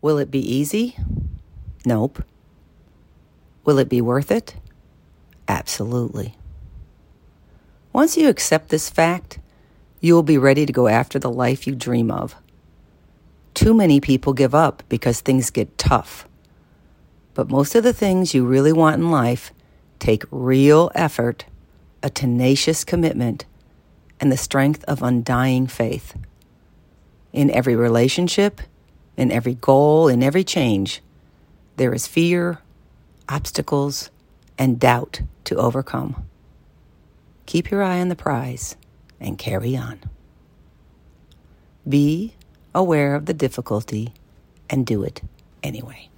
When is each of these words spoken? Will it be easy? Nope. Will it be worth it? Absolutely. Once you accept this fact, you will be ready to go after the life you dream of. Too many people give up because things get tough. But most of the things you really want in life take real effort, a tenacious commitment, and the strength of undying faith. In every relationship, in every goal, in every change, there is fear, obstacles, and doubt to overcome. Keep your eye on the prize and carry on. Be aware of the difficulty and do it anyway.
Will 0.00 0.18
it 0.18 0.30
be 0.30 0.40
easy? 0.40 0.96
Nope. 1.84 2.22
Will 3.64 3.78
it 3.78 3.88
be 3.88 4.00
worth 4.00 4.30
it? 4.30 4.54
Absolutely. 5.48 6.36
Once 7.92 8.16
you 8.16 8.28
accept 8.28 8.68
this 8.68 8.88
fact, 8.88 9.38
you 10.00 10.14
will 10.14 10.22
be 10.22 10.38
ready 10.38 10.64
to 10.64 10.72
go 10.72 10.86
after 10.86 11.18
the 11.18 11.30
life 11.30 11.66
you 11.66 11.74
dream 11.74 12.10
of. 12.10 12.36
Too 13.54 13.74
many 13.74 14.00
people 14.00 14.32
give 14.32 14.54
up 14.54 14.84
because 14.88 15.20
things 15.20 15.50
get 15.50 15.76
tough. 15.78 16.28
But 17.34 17.50
most 17.50 17.74
of 17.74 17.82
the 17.82 17.92
things 17.92 18.34
you 18.34 18.44
really 18.44 18.72
want 18.72 18.96
in 19.00 19.10
life 19.10 19.52
take 19.98 20.22
real 20.30 20.92
effort, 20.94 21.44
a 22.02 22.10
tenacious 22.10 22.84
commitment, 22.84 23.46
and 24.20 24.30
the 24.30 24.36
strength 24.36 24.84
of 24.84 25.02
undying 25.02 25.66
faith. 25.66 26.14
In 27.32 27.50
every 27.50 27.74
relationship, 27.74 28.60
in 29.18 29.32
every 29.32 29.54
goal, 29.54 30.08
in 30.08 30.22
every 30.22 30.44
change, 30.44 31.02
there 31.76 31.92
is 31.92 32.06
fear, 32.06 32.60
obstacles, 33.28 34.10
and 34.56 34.78
doubt 34.78 35.20
to 35.44 35.56
overcome. 35.56 36.24
Keep 37.44 37.70
your 37.70 37.82
eye 37.82 38.00
on 38.00 38.08
the 38.08 38.16
prize 38.16 38.76
and 39.20 39.36
carry 39.36 39.76
on. 39.76 40.00
Be 41.88 42.34
aware 42.74 43.14
of 43.14 43.26
the 43.26 43.34
difficulty 43.34 44.14
and 44.70 44.86
do 44.86 45.02
it 45.02 45.20
anyway. 45.62 46.08